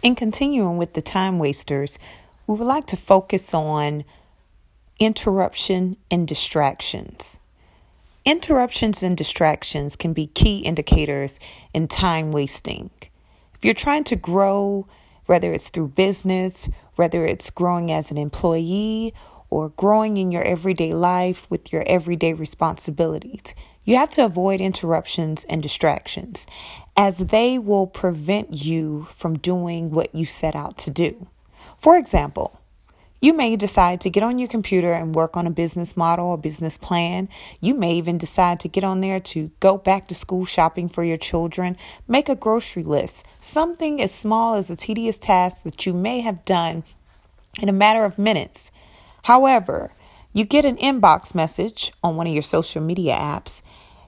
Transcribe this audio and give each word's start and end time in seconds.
In 0.00 0.14
continuing 0.14 0.78
with 0.78 0.92
the 0.92 1.02
time 1.02 1.40
wasters, 1.40 1.98
we 2.46 2.54
would 2.54 2.66
like 2.66 2.86
to 2.86 2.96
focus 2.96 3.52
on 3.52 4.04
interruption 5.00 5.96
and 6.08 6.26
distractions. 6.26 7.40
Interruptions 8.24 9.02
and 9.02 9.16
distractions 9.16 9.96
can 9.96 10.12
be 10.12 10.28
key 10.28 10.58
indicators 10.58 11.40
in 11.74 11.88
time 11.88 12.30
wasting. 12.30 12.90
If 13.54 13.64
you're 13.64 13.74
trying 13.74 14.04
to 14.04 14.16
grow, 14.16 14.86
whether 15.26 15.52
it's 15.52 15.70
through 15.70 15.88
business, 15.88 16.68
whether 16.94 17.26
it's 17.26 17.50
growing 17.50 17.90
as 17.90 18.12
an 18.12 18.18
employee, 18.18 19.14
or 19.50 19.70
growing 19.70 20.16
in 20.16 20.30
your 20.30 20.42
everyday 20.42 20.92
life 20.94 21.50
with 21.50 21.72
your 21.72 21.82
everyday 21.86 22.32
responsibilities, 22.32 23.54
you 23.84 23.96
have 23.96 24.10
to 24.10 24.24
avoid 24.24 24.60
interruptions 24.60 25.44
and 25.44 25.62
distractions 25.62 26.46
as 26.96 27.18
they 27.18 27.58
will 27.58 27.86
prevent 27.86 28.52
you 28.52 29.04
from 29.04 29.38
doing 29.38 29.90
what 29.90 30.14
you 30.14 30.24
set 30.24 30.54
out 30.54 30.76
to 30.76 30.90
do. 30.90 31.26
For 31.78 31.96
example, 31.96 32.60
you 33.20 33.32
may 33.32 33.56
decide 33.56 34.00
to 34.02 34.10
get 34.10 34.22
on 34.22 34.38
your 34.38 34.48
computer 34.48 34.92
and 34.92 35.14
work 35.14 35.36
on 35.36 35.46
a 35.46 35.50
business 35.50 35.96
model, 35.96 36.26
or 36.26 36.38
business 36.38 36.78
plan. 36.78 37.28
You 37.60 37.74
may 37.74 37.94
even 37.94 38.16
decide 38.16 38.60
to 38.60 38.68
get 38.68 38.84
on 38.84 39.00
there 39.00 39.18
to 39.20 39.50
go 39.58 39.76
back 39.76 40.06
to 40.08 40.14
school 40.14 40.44
shopping 40.44 40.88
for 40.88 41.02
your 41.02 41.16
children, 41.16 41.76
make 42.06 42.28
a 42.28 42.36
grocery 42.36 42.84
list, 42.84 43.26
something 43.40 44.00
as 44.00 44.14
small 44.14 44.54
as 44.54 44.70
a 44.70 44.76
tedious 44.76 45.18
task 45.18 45.64
that 45.64 45.84
you 45.84 45.92
may 45.92 46.20
have 46.20 46.44
done 46.44 46.84
in 47.60 47.68
a 47.68 47.72
matter 47.72 48.04
of 48.04 48.18
minutes. 48.18 48.70
However, 49.28 49.92
you 50.32 50.46
get 50.46 50.64
an 50.64 50.78
inbox 50.78 51.34
message 51.34 51.92
on 52.02 52.16
one 52.16 52.26
of 52.26 52.32
your 52.32 52.42
social 52.42 52.80
media 52.80 53.14
apps. 53.14 53.60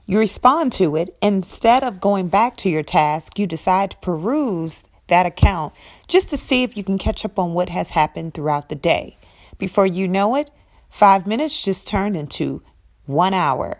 You 0.07 0.17
respond 0.17 0.71
to 0.73 0.95
it. 0.95 1.15
Instead 1.21 1.83
of 1.83 2.01
going 2.01 2.27
back 2.27 2.57
to 2.57 2.71
your 2.71 2.81
task, 2.81 3.37
you 3.37 3.45
decide 3.45 3.91
to 3.91 3.97
peruse 3.97 4.81
that 5.09 5.27
account 5.27 5.75
just 6.07 6.31
to 6.31 6.37
see 6.37 6.63
if 6.63 6.75
you 6.75 6.83
can 6.83 6.97
catch 6.97 7.23
up 7.23 7.37
on 7.37 7.53
what 7.53 7.69
has 7.69 7.91
happened 7.91 8.33
throughout 8.33 8.69
the 8.69 8.75
day. 8.75 9.15
Before 9.59 9.85
you 9.85 10.07
know 10.07 10.33
it, 10.37 10.49
five 10.89 11.27
minutes 11.27 11.63
just 11.63 11.87
turned 11.87 12.17
into 12.17 12.63
one 13.05 13.35
hour. 13.35 13.77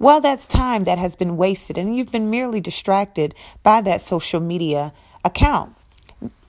Well, 0.00 0.20
that's 0.20 0.48
time 0.48 0.82
that 0.82 0.98
has 0.98 1.14
been 1.14 1.36
wasted, 1.36 1.78
and 1.78 1.96
you've 1.96 2.10
been 2.10 2.28
merely 2.28 2.60
distracted 2.60 3.36
by 3.62 3.82
that 3.82 4.00
social 4.00 4.40
media 4.40 4.92
account. 5.24 5.76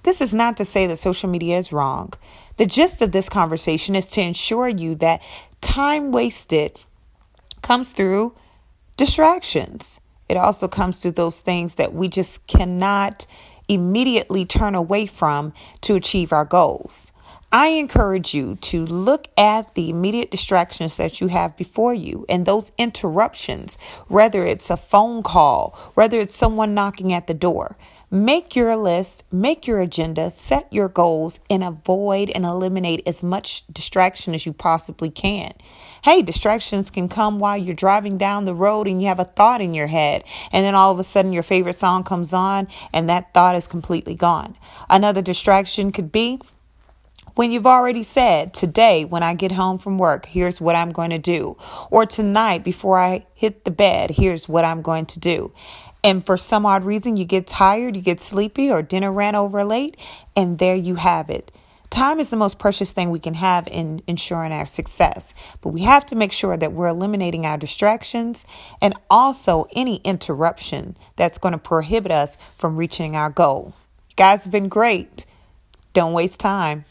This 0.03 0.21
is 0.21 0.33
not 0.33 0.57
to 0.57 0.65
say 0.65 0.87
that 0.87 0.97
social 0.97 1.29
media 1.29 1.57
is 1.57 1.73
wrong. 1.73 2.13
The 2.57 2.65
gist 2.65 3.01
of 3.01 3.11
this 3.11 3.29
conversation 3.29 3.95
is 3.95 4.05
to 4.07 4.21
ensure 4.21 4.67
you 4.67 4.95
that 4.95 5.21
time 5.61 6.11
wasted 6.11 6.79
comes 7.61 7.93
through 7.93 8.35
distractions. 8.97 9.99
It 10.29 10.37
also 10.37 10.67
comes 10.67 11.01
through 11.01 11.11
those 11.11 11.41
things 11.41 11.75
that 11.75 11.93
we 11.93 12.09
just 12.09 12.45
cannot 12.47 13.25
immediately 13.67 14.45
turn 14.45 14.75
away 14.75 15.05
from 15.05 15.53
to 15.81 15.95
achieve 15.95 16.33
our 16.33 16.45
goals. 16.45 17.11
I 17.51 17.67
encourage 17.67 18.33
you 18.33 18.55
to 18.55 18.85
look 18.85 19.27
at 19.37 19.75
the 19.75 19.89
immediate 19.89 20.31
distractions 20.31 20.97
that 20.97 21.21
you 21.21 21.27
have 21.27 21.55
before 21.55 21.93
you 21.93 22.25
and 22.27 22.45
those 22.45 22.71
interruptions, 22.79 23.77
whether 24.07 24.43
it's 24.43 24.71
a 24.71 24.77
phone 24.77 25.21
call, 25.21 25.77
whether 25.93 26.19
it's 26.19 26.35
someone 26.35 26.73
knocking 26.73 27.13
at 27.13 27.27
the 27.27 27.35
door. 27.35 27.77
Make 28.13 28.55
your 28.55 28.75
list, 28.75 29.25
make 29.33 29.65
your 29.65 29.79
agenda, 29.81 30.29
set 30.29 30.71
your 30.71 30.87
goals, 30.87 31.39
and 31.49 31.63
avoid 31.63 32.29
and 32.29 32.45
eliminate 32.45 33.01
as 33.07 33.23
much 33.23 33.65
distraction 33.73 34.35
as 34.35 34.45
you 34.45 34.53
possibly 34.53 35.09
can. 35.09 35.51
Hey, 36.03 36.21
distractions 36.21 36.91
can 36.91 37.09
come 37.09 37.39
while 37.39 37.57
you're 37.57 37.73
driving 37.73 38.19
down 38.19 38.45
the 38.45 38.53
road 38.53 38.87
and 38.87 39.01
you 39.01 39.07
have 39.07 39.19
a 39.19 39.23
thought 39.23 39.61
in 39.61 39.73
your 39.73 39.87
head, 39.87 40.25
and 40.51 40.63
then 40.63 40.75
all 40.75 40.91
of 40.91 40.99
a 40.99 41.03
sudden 41.03 41.33
your 41.33 41.41
favorite 41.41 41.73
song 41.73 42.03
comes 42.03 42.33
on 42.33 42.67
and 42.93 43.09
that 43.09 43.33
thought 43.33 43.55
is 43.55 43.65
completely 43.65 44.13
gone. 44.13 44.55
Another 44.91 45.23
distraction 45.23 45.91
could 45.91 46.11
be 46.11 46.39
when 47.33 47.51
you've 47.51 47.65
already 47.65 48.03
said, 48.03 48.53
today, 48.53 49.05
when 49.05 49.23
I 49.23 49.33
get 49.33 49.51
home 49.51 49.79
from 49.79 49.97
work, 49.97 50.27
here's 50.27 50.61
what 50.61 50.75
I'm 50.75 50.91
going 50.91 51.09
to 51.09 51.17
do. 51.17 51.57
Or 51.89 52.05
tonight, 52.05 52.63
before 52.63 52.99
I 52.99 53.25
hit 53.33 53.65
the 53.65 53.71
bed, 53.71 54.11
here's 54.11 54.47
what 54.47 54.65
I'm 54.65 54.83
going 54.83 55.07
to 55.07 55.19
do 55.19 55.51
and 56.03 56.25
for 56.25 56.37
some 56.37 56.65
odd 56.65 56.83
reason 56.83 57.17
you 57.17 57.25
get 57.25 57.47
tired, 57.47 57.95
you 57.95 58.01
get 58.01 58.19
sleepy, 58.19 58.71
or 58.71 58.81
dinner 58.81 59.11
ran 59.11 59.35
over 59.35 59.63
late, 59.63 59.97
and 60.35 60.59
there 60.59 60.75
you 60.75 60.95
have 60.95 61.29
it. 61.29 61.51
Time 61.89 62.19
is 62.19 62.29
the 62.29 62.35
most 62.35 62.57
precious 62.57 62.91
thing 62.91 63.11
we 63.11 63.19
can 63.19 63.35
have 63.35 63.67
in 63.67 64.01
ensuring 64.07 64.51
our 64.51 64.65
success, 64.65 65.35
but 65.61 65.69
we 65.69 65.81
have 65.81 66.03
to 66.07 66.15
make 66.15 66.31
sure 66.31 66.57
that 66.57 66.73
we're 66.73 66.87
eliminating 66.87 67.45
our 67.45 67.55
distractions 67.55 68.47
and 68.81 68.95
also 69.11 69.67
any 69.75 69.97
interruption 69.97 70.95
that's 71.15 71.37
going 71.37 71.51
to 71.51 71.59
prohibit 71.59 72.11
us 72.11 72.37
from 72.57 72.77
reaching 72.77 73.15
our 73.15 73.29
goal. 73.29 73.75
You 74.09 74.15
guys 74.15 74.43
have 74.43 74.51
been 74.51 74.69
great. 74.69 75.27
Don't 75.93 76.13
waste 76.13 76.39
time. 76.39 76.85